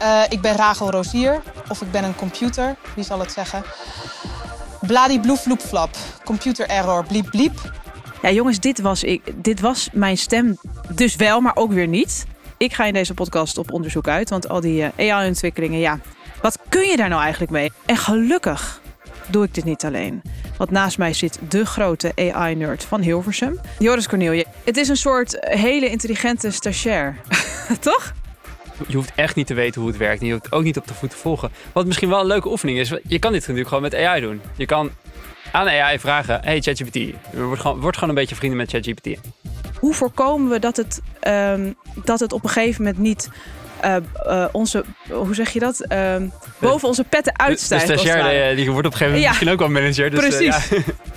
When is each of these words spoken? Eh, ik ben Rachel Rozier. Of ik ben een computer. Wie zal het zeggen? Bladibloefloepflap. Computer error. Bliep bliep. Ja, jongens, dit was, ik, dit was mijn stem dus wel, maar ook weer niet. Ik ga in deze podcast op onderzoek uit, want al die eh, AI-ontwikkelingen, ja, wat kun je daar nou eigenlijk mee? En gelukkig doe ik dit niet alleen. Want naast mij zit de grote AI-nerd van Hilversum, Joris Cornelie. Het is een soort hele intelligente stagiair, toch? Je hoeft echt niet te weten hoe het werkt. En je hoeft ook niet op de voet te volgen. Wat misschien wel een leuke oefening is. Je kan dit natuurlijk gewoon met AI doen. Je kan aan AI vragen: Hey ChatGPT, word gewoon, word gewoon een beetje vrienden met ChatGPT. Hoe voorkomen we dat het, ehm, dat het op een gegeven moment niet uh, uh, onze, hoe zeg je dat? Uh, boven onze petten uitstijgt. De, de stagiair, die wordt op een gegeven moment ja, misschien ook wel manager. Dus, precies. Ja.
Eh, 0.00 0.22
ik 0.28 0.40
ben 0.40 0.56
Rachel 0.56 0.90
Rozier. 0.90 1.42
Of 1.68 1.80
ik 1.80 1.90
ben 1.90 2.04
een 2.04 2.14
computer. 2.14 2.76
Wie 2.94 3.04
zal 3.04 3.20
het 3.20 3.32
zeggen? 3.32 3.62
Bladibloefloepflap. 4.80 5.90
Computer 6.24 6.68
error. 6.68 7.04
Bliep 7.04 7.30
bliep. 7.30 7.72
Ja, 8.22 8.30
jongens, 8.30 8.60
dit 8.60 8.80
was, 8.80 9.04
ik, 9.04 9.22
dit 9.34 9.60
was 9.60 9.88
mijn 9.92 10.18
stem 10.18 10.58
dus 10.88 11.16
wel, 11.16 11.40
maar 11.40 11.56
ook 11.56 11.72
weer 11.72 11.86
niet. 11.86 12.26
Ik 12.56 12.72
ga 12.72 12.84
in 12.84 12.92
deze 12.92 13.14
podcast 13.14 13.58
op 13.58 13.72
onderzoek 13.72 14.08
uit, 14.08 14.30
want 14.30 14.48
al 14.48 14.60
die 14.60 14.92
eh, 14.96 15.12
AI-ontwikkelingen, 15.12 15.78
ja, 15.78 15.98
wat 16.42 16.58
kun 16.68 16.86
je 16.86 16.96
daar 16.96 17.08
nou 17.08 17.22
eigenlijk 17.22 17.52
mee? 17.52 17.72
En 17.86 17.96
gelukkig 17.96 18.80
doe 19.26 19.44
ik 19.44 19.54
dit 19.54 19.64
niet 19.64 19.84
alleen. 19.84 20.22
Want 20.56 20.70
naast 20.70 20.98
mij 20.98 21.12
zit 21.12 21.38
de 21.48 21.66
grote 21.66 22.12
AI-nerd 22.16 22.84
van 22.84 23.00
Hilversum, 23.00 23.60
Joris 23.78 24.08
Cornelie. 24.08 24.46
Het 24.64 24.76
is 24.76 24.88
een 24.88 24.96
soort 24.96 25.36
hele 25.40 25.90
intelligente 25.90 26.50
stagiair, 26.50 27.16
toch? 27.80 28.12
Je 28.86 28.96
hoeft 28.96 29.12
echt 29.14 29.36
niet 29.36 29.46
te 29.46 29.54
weten 29.54 29.80
hoe 29.80 29.90
het 29.90 29.98
werkt. 29.98 30.20
En 30.20 30.26
je 30.26 30.32
hoeft 30.32 30.52
ook 30.52 30.62
niet 30.62 30.76
op 30.76 30.86
de 30.86 30.94
voet 30.94 31.10
te 31.10 31.16
volgen. 31.16 31.50
Wat 31.72 31.86
misschien 31.86 32.08
wel 32.08 32.20
een 32.20 32.26
leuke 32.26 32.48
oefening 32.48 32.78
is. 32.78 32.88
Je 32.88 33.18
kan 33.18 33.32
dit 33.32 33.40
natuurlijk 33.40 33.68
gewoon 33.68 33.82
met 33.82 33.94
AI 33.94 34.20
doen. 34.20 34.40
Je 34.56 34.66
kan 34.66 34.90
aan 35.52 35.68
AI 35.68 35.98
vragen: 35.98 36.40
Hey 36.42 36.60
ChatGPT, 36.60 36.98
word 37.32 37.60
gewoon, 37.60 37.80
word 37.80 37.94
gewoon 37.94 38.08
een 38.08 38.20
beetje 38.20 38.34
vrienden 38.34 38.58
met 38.58 38.70
ChatGPT. 38.70 39.08
Hoe 39.78 39.94
voorkomen 39.94 40.50
we 40.50 40.58
dat 40.58 40.76
het, 40.76 41.00
ehm, 41.20 41.72
dat 42.04 42.20
het 42.20 42.32
op 42.32 42.44
een 42.44 42.50
gegeven 42.50 42.84
moment 42.84 43.02
niet 43.02 43.28
uh, 43.84 43.96
uh, 44.26 44.44
onze, 44.52 44.84
hoe 45.10 45.34
zeg 45.34 45.50
je 45.50 45.58
dat? 45.58 45.84
Uh, 45.92 46.16
boven 46.58 46.88
onze 46.88 47.04
petten 47.04 47.38
uitstijgt. 47.38 47.86
De, 47.86 47.92
de 47.92 47.98
stagiair, 47.98 48.56
die 48.56 48.70
wordt 48.70 48.86
op 48.86 48.92
een 48.92 48.98
gegeven 48.98 49.06
moment 49.06 49.22
ja, 49.22 49.28
misschien 49.28 49.50
ook 49.50 49.58
wel 49.58 49.68
manager. 49.68 50.10
Dus, 50.10 50.20
precies. 50.20 50.68
Ja. 50.68 50.76